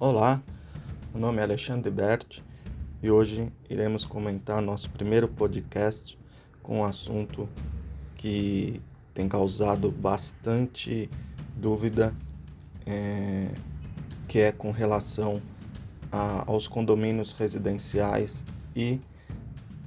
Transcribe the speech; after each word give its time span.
Olá, 0.00 0.40
meu 1.12 1.20
nome 1.20 1.40
é 1.40 1.42
Alexandre 1.42 1.90
Bert 1.90 2.38
e 3.02 3.10
hoje 3.10 3.52
iremos 3.68 4.04
comentar 4.04 4.62
nosso 4.62 4.88
primeiro 4.90 5.26
podcast 5.26 6.16
com 6.62 6.78
um 6.78 6.84
assunto 6.84 7.48
que 8.16 8.80
tem 9.12 9.28
causado 9.28 9.90
bastante 9.90 11.10
dúvida, 11.56 12.14
é, 12.86 13.52
que 14.28 14.38
é 14.38 14.52
com 14.52 14.70
relação 14.70 15.42
a, 16.12 16.44
aos 16.46 16.68
condomínios 16.68 17.32
residenciais 17.32 18.44
e 18.76 19.00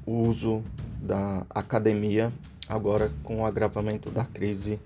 o 0.05 0.27
uso 0.27 0.61
da 1.01 1.45
academia 1.49 2.33
agora 2.67 3.09
com 3.23 3.43
o 3.43 3.45
agravamento 3.45 4.11
da 4.11 4.25
crise 4.25 4.77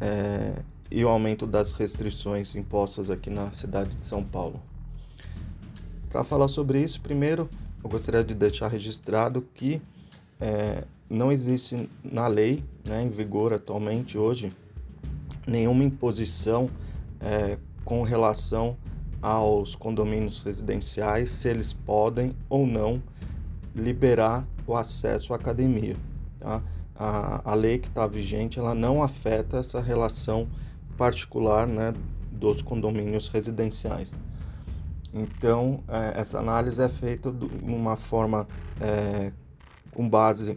é, 0.00 0.54
e 0.92 1.04
o 1.04 1.08
aumento 1.08 1.46
das 1.46 1.72
restrições 1.72 2.54
impostas 2.54 3.10
aqui 3.10 3.30
na 3.30 3.50
cidade 3.52 3.96
de 3.96 4.04
São 4.04 4.22
Paulo. 4.22 4.60
Para 6.10 6.22
falar 6.22 6.48
sobre 6.48 6.82
isso, 6.82 7.00
primeiro 7.00 7.48
eu 7.82 7.88
gostaria 7.88 8.22
de 8.22 8.34
deixar 8.34 8.68
registrado 8.68 9.42
que 9.54 9.80
é, 10.38 10.84
não 11.08 11.32
existe 11.32 11.88
na 12.04 12.26
lei, 12.26 12.62
né, 12.86 13.02
em 13.02 13.08
vigor 13.08 13.54
atualmente 13.54 14.18
hoje, 14.18 14.52
nenhuma 15.46 15.82
imposição 15.82 16.68
é, 17.20 17.56
com 17.84 18.02
relação 18.02 18.76
aos 19.22 19.74
condomínios 19.74 20.40
residenciais, 20.40 21.30
se 21.30 21.48
eles 21.48 21.72
podem 21.72 22.36
ou 22.50 22.66
não 22.66 23.02
liberar 23.74 24.46
o 24.66 24.76
acesso 24.76 25.32
à 25.32 25.36
academia. 25.36 25.96
Tá? 26.38 26.62
A, 26.94 27.52
a 27.52 27.54
lei 27.54 27.78
que 27.78 27.88
está 27.88 28.06
vigente 28.06 28.58
ela 28.58 28.74
não 28.74 29.02
afeta 29.02 29.56
essa 29.56 29.80
relação 29.80 30.46
particular 31.02 31.66
né, 31.66 31.92
dos 32.30 32.62
condomínios 32.62 33.26
residenciais. 33.26 34.14
Então, 35.12 35.82
é, 35.88 36.20
essa 36.20 36.38
análise 36.38 36.80
é 36.80 36.88
feita 36.88 37.32
de 37.32 37.44
uma 37.60 37.96
forma 37.96 38.46
é, 38.80 39.32
com 39.90 40.08
base 40.08 40.56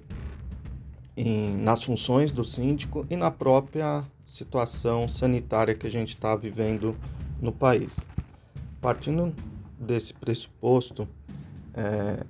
em, 1.17 1.57
nas 1.57 1.83
funções 1.83 2.31
do 2.31 2.45
síndico 2.45 3.07
e 3.09 3.15
na 3.15 3.31
própria 3.31 4.05
situação 4.23 5.09
sanitária 5.09 5.73
que 5.73 5.87
a 5.87 5.89
gente 5.89 6.09
está 6.09 6.35
vivendo 6.35 6.95
no 7.41 7.51
país. 7.51 7.95
Partindo 8.79 9.33
desse 9.79 10.13
pressuposto, 10.13 11.07
é, 11.73 12.23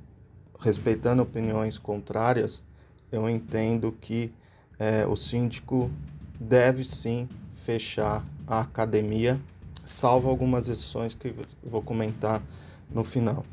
respeitando 0.57 1.21
opiniões 1.21 1.77
contrárias, 1.77 2.63
eu 3.11 3.29
entendo 3.29 3.91
que 3.91 4.31
é, 4.79 5.05
o 5.05 5.17
síndico 5.17 5.91
deve 6.39 6.85
sim 6.85 7.27
fechar 7.65 8.23
a 8.47 8.59
academia 8.59 9.41
salvo 9.83 10.29
algumas 10.29 10.69
exceções 10.69 11.13
que 11.13 11.33
vou 11.63 11.81
comentar 11.81 12.41
no 12.89 13.03
final. 13.03 13.43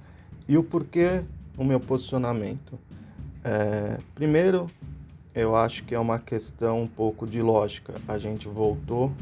E 0.46 0.56
o 0.58 0.62
porquê 0.62 1.24
o 1.56 1.64
meu 1.64 1.80
posicionamento? 1.80 2.78
É, 3.42 3.98
primeiro, 4.14 4.66
eu 5.34 5.56
acho 5.56 5.84
que 5.84 5.94
é 5.94 5.98
uma 5.98 6.18
questão 6.18 6.82
um 6.82 6.86
pouco 6.86 7.26
de 7.26 7.40
lógica. 7.40 7.94
A 8.06 8.18
gente 8.18 8.48
voltou 8.48 9.12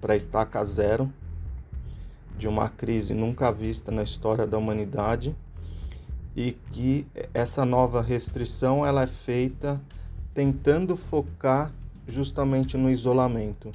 para 0.00 0.12
um, 0.12 0.16
estaca 0.16 0.64
zero 0.64 1.12
de 2.36 2.48
uma 2.48 2.68
crise 2.68 3.14
nunca 3.14 3.52
vista 3.52 3.92
na 3.92 4.02
história 4.02 4.46
da 4.46 4.58
humanidade 4.58 5.36
e 6.36 6.52
que 6.70 7.06
essa 7.32 7.64
nova 7.64 8.02
restrição 8.02 8.84
ela 8.84 9.02
é 9.02 9.06
feita 9.06 9.80
tentando 10.32 10.96
focar 10.96 11.72
justamente 12.06 12.76
no 12.76 12.90
isolamento. 12.90 13.70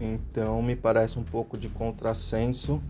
Então, 0.00 0.62
me 0.62 0.76
parece 0.76 1.18
um 1.18 1.24
pouco 1.24 1.56
de 1.56 1.68
contrassenso 1.68 2.82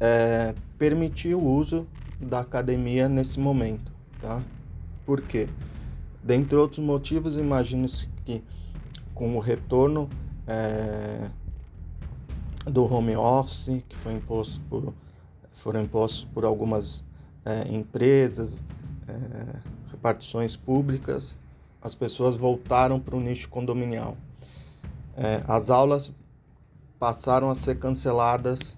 é, 0.00 0.54
permitir 0.78 1.34
o 1.34 1.42
uso 1.42 1.86
da 2.20 2.40
academia 2.40 3.08
nesse 3.08 3.40
momento, 3.40 3.92
tá? 4.20 4.42
Por 5.04 5.20
quê? 5.20 5.48
Dentre 6.22 6.56
outros 6.56 6.84
motivos, 6.84 7.36
imagine-se 7.36 8.08
que 8.24 8.42
com 9.14 9.36
o 9.36 9.40
retorno 9.40 10.08
é, 10.46 11.30
do 12.64 12.84
home 12.84 13.16
office, 13.16 13.82
que 13.88 13.96
foi 13.96 14.14
imposto 14.14 14.60
por, 14.62 14.94
foram 15.50 15.82
impostos 15.82 16.24
por 16.32 16.44
algumas 16.44 17.04
é, 17.44 17.68
empresas, 17.72 18.62
é, 19.06 19.58
repartições 19.90 20.56
públicas, 20.56 21.36
as 21.84 21.94
pessoas 21.94 22.34
voltaram 22.34 22.98
para 22.98 23.14
o 23.14 23.20
nicho 23.20 23.50
condominial. 23.50 24.16
É, 25.16 25.44
as 25.46 25.68
aulas 25.68 26.16
passaram 26.98 27.50
a 27.50 27.54
ser 27.54 27.78
canceladas 27.78 28.76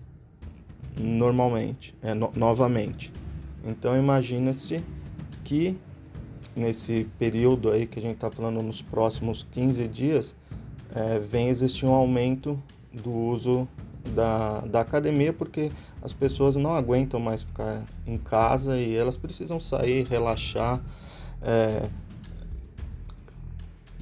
normalmente, 0.98 1.94
é, 2.02 2.12
no, 2.12 2.32
novamente. 2.34 3.12
Então 3.64 3.96
imagina-se 3.96 4.82
que 5.44 5.78
nesse 6.56 7.06
período 7.18 7.70
aí 7.70 7.86
que 7.86 7.98
a 7.98 8.02
gente 8.02 8.16
está 8.16 8.30
falando 8.30 8.60
nos 8.60 8.82
próximos 8.82 9.46
15 9.52 9.86
dias, 9.86 10.34
é, 10.92 11.20
vem 11.20 11.48
existir 11.48 11.86
um 11.86 11.92
aumento 11.92 12.60
do 12.92 13.12
uso 13.12 13.68
da, 14.14 14.60
da 14.60 14.80
academia, 14.80 15.32
porque 15.32 15.70
as 16.02 16.12
pessoas 16.12 16.56
não 16.56 16.74
aguentam 16.74 17.20
mais 17.20 17.42
ficar 17.42 17.84
em 18.06 18.16
casa 18.18 18.78
e 18.78 18.96
elas 18.96 19.16
precisam 19.16 19.60
sair, 19.60 20.06
relaxar, 20.06 20.80
é, 21.42 21.88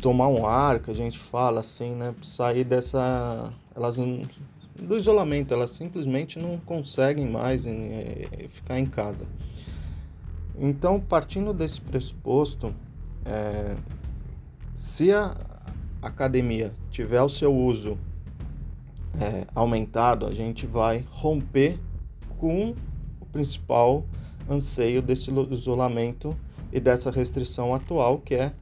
tomar 0.04 0.28
um 0.28 0.46
ar, 0.46 0.80
que 0.80 0.90
a 0.90 0.94
gente 0.94 1.18
fala 1.18 1.60
assim, 1.60 1.94
né? 1.94 2.14
Sair 2.22 2.62
dessa 2.62 3.50
elas 3.74 3.96
não, 3.96 4.20
do 4.76 4.98
isolamento, 4.98 5.54
elas 5.54 5.70
simplesmente 5.70 6.38
não 6.38 6.58
conseguem 6.58 7.26
mais 7.26 7.64
é, 7.64 8.28
ficar 8.50 8.78
em 8.78 8.84
casa. 8.84 9.24
Então, 10.58 11.00
partindo 11.00 11.54
desse 11.54 11.80
pressuposto, 11.80 12.74
é, 13.24 13.76
se 14.74 15.10
a 15.10 15.34
academia 16.02 16.74
tiver 16.90 17.22
o 17.22 17.28
seu 17.30 17.56
uso 17.56 17.96
é, 19.18 19.46
aumentado, 19.54 20.26
a 20.26 20.34
gente 20.34 20.66
vai 20.66 21.02
romper 21.12 21.80
com 22.36 22.74
o 23.18 23.24
principal 23.24 24.04
anseio 24.50 25.00
desse 25.00 25.30
isolamento 25.50 26.36
e 26.70 26.78
dessa 26.78 27.10
restrição 27.10 27.74
atual, 27.74 28.18
que 28.18 28.34
é 28.34 28.52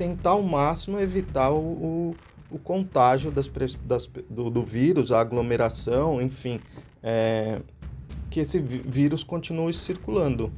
tentar 0.00 0.30
ao 0.30 0.42
máximo 0.42 0.98
evitar 0.98 1.50
o, 1.50 1.58
o 1.58 2.16
o 2.50 2.58
contágio 2.58 3.30
das, 3.30 3.48
das, 3.84 4.10
do, 4.28 4.50
do, 4.50 4.62
vírus, 4.62 5.12
a 5.12 5.20
aglomeração, 5.20 6.20
enfim, 6.20 6.60
é, 7.00 7.60
que 8.28 8.40
esse 8.40 8.58
vírus 8.58 9.22
continue 9.22 9.72
circulando. 9.72 10.52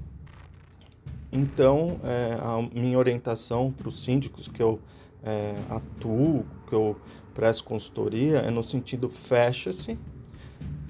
Então, 1.31 2.00
é, 2.02 2.38
a 2.41 2.62
minha 2.75 2.98
orientação 2.98 3.70
para 3.70 3.88
os 3.88 4.02
síndicos 4.02 4.48
que 4.48 4.62
eu 4.62 4.81
é, 5.22 5.54
atuo, 5.69 6.47
que 6.66 6.75
eu 6.75 6.97
presto 7.34 7.64
consultoria, 7.64 8.38
é 8.38 8.50
no 8.50 8.62
sentido 8.62 9.08
fecha-se, 9.08 9.98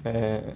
é, 0.05 0.53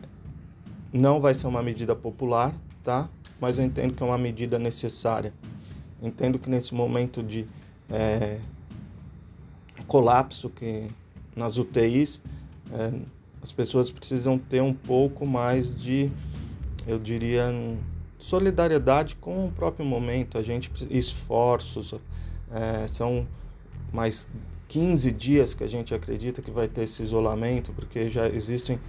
não 0.93 1.19
vai 1.19 1.35
ser 1.35 1.47
uma 1.47 1.61
medida 1.61 1.93
popular, 1.93 2.55
tá? 2.83 3.09
Mas 3.39 3.57
eu 3.57 3.63
entendo 3.63 3.93
que 3.93 4.01
é 4.01 4.05
uma 4.05 4.17
medida 4.17 4.57
necessária. 4.57 5.33
Entendo 6.01 6.39
que 6.39 6.49
nesse 6.49 6.73
momento 6.73 7.21
de 7.21 7.47
é, 7.89 8.39
colapso 9.87 10.49
que 10.49 10.87
nas 11.35 11.57
UTIs 11.57 12.21
é, 12.71 12.93
as 13.41 13.51
pessoas 13.51 13.89
precisam 13.89 14.37
ter 14.37 14.61
um 14.61 14.73
pouco 14.73 15.25
mais 15.25 15.73
de, 15.73 16.11
eu 16.85 16.99
diria, 16.99 17.53
solidariedade 18.17 19.15
com 19.15 19.47
o 19.47 19.51
próprio 19.51 19.85
momento. 19.85 20.37
A 20.37 20.43
gente 20.43 20.71
esforços 20.89 21.93
é, 22.51 22.87
são 22.87 23.25
mais 23.93 24.27
15 24.67 25.11
dias 25.11 25.53
que 25.53 25.63
a 25.63 25.67
gente 25.67 25.93
acredita 25.93 26.41
que 26.41 26.51
vai 26.51 26.67
ter 26.67 26.83
esse 26.83 27.01
isolamento, 27.03 27.71
porque 27.73 28.09
já 28.09 28.27
existem 28.27 28.79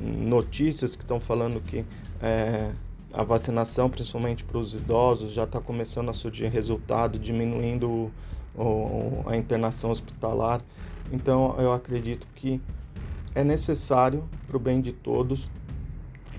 notícias 0.00 0.96
que 0.96 1.02
estão 1.02 1.20
falando 1.20 1.60
que 1.60 1.84
é, 2.20 2.72
a 3.12 3.22
vacinação, 3.22 3.88
principalmente 3.88 4.44
para 4.44 4.58
os 4.58 4.74
idosos, 4.74 5.32
já 5.32 5.44
está 5.44 5.60
começando 5.60 6.08
a 6.08 6.12
surgir 6.12 6.48
resultado, 6.48 7.18
diminuindo 7.18 8.10
ou 8.54 9.24
a 9.26 9.36
internação 9.36 9.90
hospitalar. 9.90 10.62
Então 11.12 11.54
eu 11.58 11.72
acredito 11.72 12.26
que 12.34 12.60
é 13.34 13.44
necessário 13.44 14.28
para 14.46 14.56
o 14.56 14.60
bem 14.60 14.80
de 14.80 14.92
todos, 14.92 15.50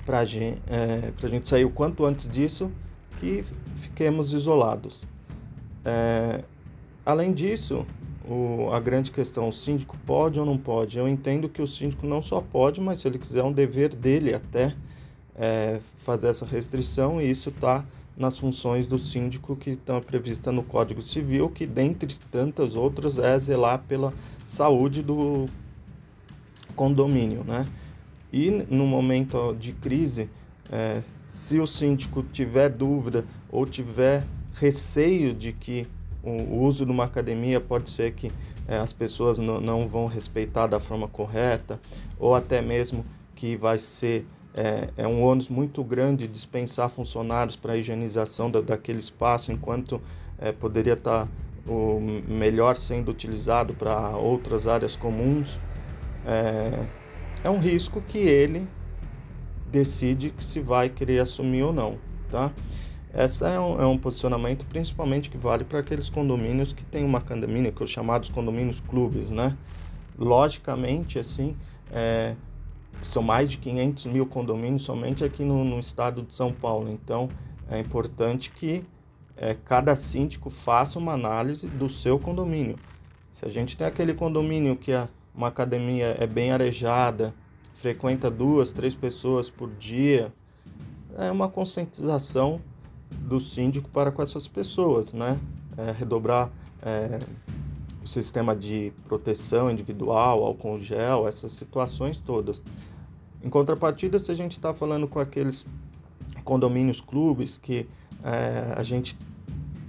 para 0.05 0.25
gente, 0.25 0.61
é, 0.67 1.11
a 1.21 1.27
gente 1.27 1.47
sair 1.47 1.65
o 1.65 1.69
quanto 1.69 2.05
antes 2.05 2.27
disso, 2.27 2.71
que 3.17 3.43
fiquemos 3.75 4.33
isolados. 4.33 5.01
É, 5.85 6.43
além 7.05 7.31
disso, 7.33 7.85
o, 8.27 8.69
a 8.71 8.79
grande 8.79 9.11
questão, 9.11 9.49
o 9.49 9.53
síndico 9.53 9.97
pode 10.05 10.39
ou 10.39 10.45
não 10.45 10.57
pode? 10.57 10.97
Eu 10.97 11.07
entendo 11.07 11.49
que 11.49 11.61
o 11.61 11.67
síndico 11.67 12.05
não 12.05 12.21
só 12.21 12.41
pode, 12.41 12.79
mas 12.79 13.01
se 13.01 13.07
ele 13.07 13.17
quiser, 13.17 13.39
é 13.39 13.43
um 13.43 13.51
dever 13.51 13.95
dele 13.95 14.33
até 14.33 14.75
é, 15.35 15.79
fazer 15.95 16.27
essa 16.27 16.45
restrição, 16.45 17.21
e 17.21 17.29
isso 17.29 17.49
está 17.49 17.85
nas 18.19 18.37
funções 18.37 18.85
do 18.85 18.99
síndico 18.99 19.55
que 19.55 19.71
estão 19.71 20.01
previstas 20.01 20.53
no 20.53 20.61
Código 20.61 21.01
Civil, 21.01 21.49
que 21.49 21.65
dentre 21.65 22.13
tantas 22.29 22.75
outras 22.75 23.17
é 23.17 23.39
zelar 23.39 23.81
pela 23.87 24.13
saúde 24.45 25.01
do 25.01 25.45
condomínio, 26.75 27.45
né? 27.45 27.65
E 28.31 28.51
no 28.69 28.85
momento 28.85 29.55
de 29.57 29.71
crise, 29.71 30.29
é, 30.69 31.01
se 31.25 31.59
o 31.59 31.65
síndico 31.65 32.21
tiver 32.21 32.69
dúvida 32.69 33.23
ou 33.49 33.65
tiver 33.65 34.23
receio 34.53 35.33
de 35.33 35.53
que 35.53 35.87
o 36.21 36.63
uso 36.63 36.85
de 36.85 36.91
uma 36.91 37.05
academia 37.05 37.61
pode 37.61 37.89
ser 37.89 38.11
que 38.11 38.29
é, 38.67 38.77
as 38.77 38.91
pessoas 38.91 39.39
não, 39.39 39.87
vão 39.87 40.05
respeitar 40.05 40.67
da 40.67 40.79
forma 40.79 41.07
correta, 41.07 41.79
ou 42.19 42.35
até 42.35 42.61
mesmo 42.61 43.05
que 43.33 43.55
vai 43.55 43.77
ser 43.77 44.27
é, 44.53 44.89
é 44.97 45.07
um 45.07 45.23
ônus 45.23 45.49
muito 45.49 45.83
grande 45.83 46.27
dispensar 46.27 46.89
funcionários 46.89 47.55
para 47.55 47.73
a 47.73 47.77
higienização 47.77 48.49
da, 48.49 48.61
daquele 48.61 48.99
espaço, 48.99 49.51
enquanto 49.51 50.01
é, 50.39 50.51
poderia 50.51 50.93
estar 50.93 51.25
tá 51.25 51.31
o 51.67 51.99
melhor 52.27 52.75
sendo 52.75 53.11
utilizado 53.11 53.73
para 53.73 54.17
outras 54.17 54.67
áreas 54.67 54.95
comuns. 54.95 55.59
É, 56.25 56.85
é 57.43 57.49
um 57.49 57.59
risco 57.59 58.01
que 58.01 58.17
ele 58.17 58.67
decide 59.71 60.33
se 60.39 60.59
vai 60.59 60.89
querer 60.89 61.19
assumir 61.19 61.63
ou 61.63 61.71
não, 61.71 61.97
tá? 62.31 62.51
Esse 63.13 63.43
é 63.43 63.59
um, 63.59 63.81
é 63.81 63.85
um 63.85 63.97
posicionamento 63.97 64.65
principalmente 64.65 65.29
que 65.29 65.37
vale 65.37 65.63
para 65.63 65.79
aqueles 65.79 66.09
condomínios 66.09 66.73
que 66.73 66.83
tem 66.83 67.03
uma 67.03 67.21
condomínio, 67.21 67.71
que 67.71 67.81
é 67.81 67.85
os 67.85 67.91
chamados 67.91 68.29
condomínios 68.29 68.79
clubes, 68.79 69.29
né? 69.29 69.57
Logicamente, 70.17 71.17
assim, 71.17 71.55
é, 71.91 72.35
são 73.03 73.23
mais 73.23 73.49
de 73.49 73.57
500 73.57 74.05
mil 74.05 74.25
condomínios 74.25 74.83
somente 74.83 75.23
aqui 75.23 75.43
no, 75.43 75.63
no 75.63 75.79
estado 75.79 76.23
de 76.23 76.33
São 76.33 76.51
Paulo. 76.51 76.89
Então, 76.89 77.29
é 77.69 77.79
importante 77.79 78.51
que 78.51 78.83
é, 79.37 79.53
cada 79.53 79.95
síndico 79.95 80.49
faça 80.49 80.99
uma 80.99 81.13
análise 81.13 81.67
do 81.67 81.87
seu 81.87 82.19
condomínio. 82.19 82.77
Se 83.31 83.45
a 83.45 83.49
gente 83.49 83.77
tem 83.77 83.87
aquele 83.87 84.13
condomínio 84.13 84.75
que 84.75 84.91
a, 84.91 85.07
uma 85.33 85.47
academia 85.47 86.17
é 86.19 86.27
bem 86.27 86.51
arejada, 86.51 87.33
frequenta 87.73 88.29
duas, 88.29 88.73
três 88.73 88.93
pessoas 88.93 89.49
por 89.49 89.69
dia, 89.69 90.33
é 91.17 91.31
uma 91.31 91.47
conscientização 91.47 92.59
do 93.09 93.39
síndico 93.39 93.89
para 93.89 94.11
com 94.11 94.21
essas 94.21 94.47
pessoas, 94.47 95.13
né? 95.13 95.39
É, 95.77 95.91
redobrar 95.91 96.51
é, 96.81 97.19
sistema 98.09 98.55
de 98.55 98.91
proteção 99.07 99.69
individual, 99.69 100.43
álcool 100.43 100.79
gel, 100.79 101.27
essas 101.27 101.53
situações 101.53 102.17
todas. 102.17 102.61
Em 103.41 103.49
contrapartida, 103.49 104.19
se 104.19 104.31
a 104.31 104.35
gente 104.35 104.53
está 104.53 104.73
falando 104.73 105.07
com 105.07 105.19
aqueles 105.19 105.65
condomínios 106.43 106.99
clubes 106.99 107.57
que 107.57 107.87
é, 108.23 108.73
a 108.75 108.83
gente 108.83 109.17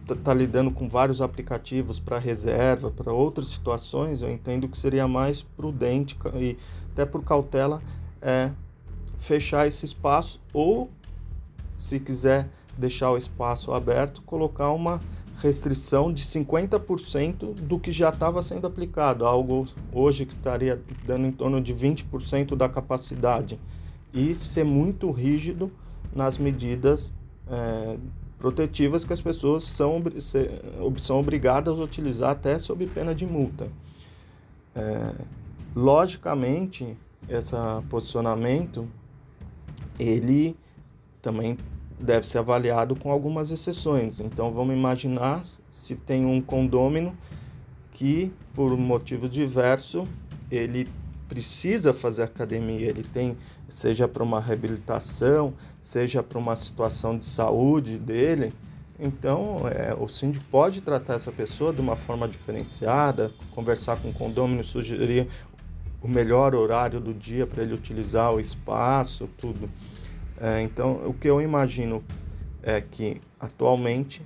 está 0.03 0.15
tá 0.15 0.35
lidando 0.35 0.71
com 0.71 0.89
vários 0.89 1.21
aplicativos 1.21 1.99
para 1.99 2.19
reserva, 2.19 2.91
para 2.91 3.13
outras 3.13 3.47
situações, 3.47 4.23
eu 4.23 4.31
entendo 4.31 4.69
que 4.69 4.77
seria 4.77 5.09
mais 5.09 5.43
prudente 5.43 6.17
e 6.35 6.57
até 6.93 7.05
por 7.05 7.25
cautela 7.25 7.83
é 8.21 8.51
fechar 9.19 9.67
esse 9.67 9.85
espaço 9.85 10.41
ou 10.53 10.91
se 11.77 11.99
quiser 11.99 12.49
deixar 12.77 13.11
o 13.11 13.17
espaço 13.17 13.73
aberto, 13.73 14.23
colocar 14.23 14.71
uma 14.71 15.01
restrição 15.41 16.13
de 16.13 16.23
50% 16.23 17.55
do 17.55 17.79
que 17.79 17.91
já 17.91 18.11
estava 18.11 18.43
sendo 18.43 18.67
aplicado, 18.67 19.25
algo 19.25 19.67
hoje 19.93 20.27
que 20.27 20.35
estaria 20.35 20.81
dando 21.07 21.27
em 21.27 21.33
torno 21.33 21.61
de 21.61 21.75
20% 21.75 22.55
da 22.55 22.69
capacidade, 22.69 23.59
e 24.13 24.35
ser 24.35 24.65
muito 24.65 25.11
rígido 25.11 25.71
nas 26.15 26.37
medidas 26.37 27.13
é, 27.49 27.97
protetivas 28.39 29.05
que 29.05 29.13
as 29.13 29.21
pessoas 29.21 29.65
são, 29.65 30.03
são 30.99 31.21
obrigadas 31.21 31.79
a 31.79 31.83
utilizar 31.83 32.31
até 32.31 32.59
sob 32.59 32.87
pena 32.87 33.15
de 33.15 33.25
multa. 33.25 33.69
É, 34.75 35.15
logicamente, 35.75 36.97
esse 37.29 37.55
posicionamento 37.89 38.89
ele 39.99 40.57
também 41.23 41.57
deve 42.01 42.27
ser 42.27 42.39
avaliado 42.39 42.97
com 42.97 43.11
algumas 43.11 43.51
exceções. 43.51 44.21
Então 44.21 44.53
vamos 44.53 44.75
imaginar 44.75 45.43
se 45.71 45.95
tem 45.95 46.25
um 46.25 46.41
condômino 46.41 47.17
que 47.93 48.33
por 48.55 48.77
motivo 48.77 49.29
diverso 49.29 50.07
ele 50.51 50.89
precisa 51.29 51.93
fazer 51.93 52.25
academia, 52.25 52.89
ele 52.89 53.05
tem 53.05 53.37
seja 53.69 54.09
para 54.09 54.23
uma 54.23 54.41
reabilitação, 54.41 55.55
seja 55.81 56.23
para 56.23 56.39
uma 56.39 56.57
situação 56.57 57.17
de 57.17 57.25
saúde 57.25 57.99
dele, 57.99 58.53
então 58.99 59.59
é, 59.69 59.95
o 59.99 60.07
síndico 60.09 60.45
pode 60.51 60.83
tratar 60.83 61.15
essa 61.15 61.33
pessoa 61.33 61.73
de 61.73 61.81
uma 61.81 61.97
forma 61.97 62.29
diferenciada, 62.29 63.33
conversar 63.55 63.97
com 63.97 64.11
o 64.11 64.13
condômino, 64.13 64.63
sugerir 64.63 65.27
o 66.03 66.09
melhor 66.09 66.55
horário 66.55 67.01
do 67.01 67.15
dia 67.15 67.47
para 67.47 67.63
ele 67.63 67.73
utilizar 67.73 68.35
o 68.35 68.41
espaço, 68.41 69.29
tudo. 69.39 69.71
É, 70.41 70.63
então, 70.63 71.07
o 71.07 71.13
que 71.13 71.29
eu 71.29 71.41
imagino 71.41 72.03
é 72.63 72.81
que 72.81 73.21
atualmente, 73.39 74.23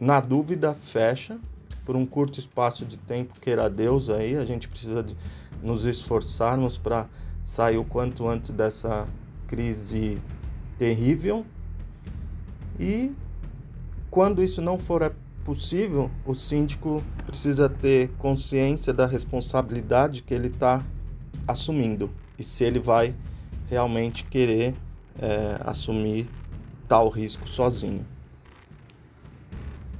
na 0.00 0.20
dúvida, 0.20 0.74
fecha 0.74 1.38
por 1.84 1.94
um 1.94 2.04
curto 2.04 2.40
espaço 2.40 2.84
de 2.84 2.96
tempo, 2.96 3.38
queira 3.40 3.70
Deus 3.70 4.10
aí, 4.10 4.36
a 4.36 4.44
gente 4.44 4.66
precisa 4.66 5.04
de 5.04 5.16
nos 5.62 5.84
esforçarmos 5.84 6.76
para 6.76 7.06
sair 7.44 7.78
o 7.78 7.84
quanto 7.84 8.26
antes 8.26 8.50
dessa 8.50 9.06
crise 9.46 10.20
terrível. 10.76 11.46
E 12.78 13.12
quando 14.10 14.42
isso 14.42 14.60
não 14.60 14.76
for 14.76 15.14
possível, 15.44 16.10
o 16.24 16.34
síndico 16.34 17.00
precisa 17.24 17.68
ter 17.68 18.08
consciência 18.18 18.92
da 18.92 19.06
responsabilidade 19.06 20.24
que 20.24 20.34
ele 20.34 20.48
está 20.48 20.84
assumindo 21.46 22.10
e 22.36 22.42
se 22.42 22.64
ele 22.64 22.80
vai 22.80 23.14
realmente 23.70 24.24
querer 24.24 24.74
é, 25.20 25.58
assumir 25.64 26.28
tal 26.88 27.08
risco 27.08 27.48
sozinho. 27.48 28.06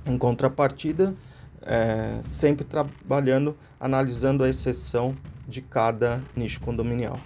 Em 0.05 0.17
contrapartida, 0.17 1.15
é, 1.63 2.21
sempre 2.23 2.65
trabalhando, 2.65 3.57
analisando 3.79 4.45
a 4.45 4.49
exceção 4.49 5.17
de 5.47 5.61
cada 5.61 6.23
nicho 6.35 6.61
condominial. 6.61 7.19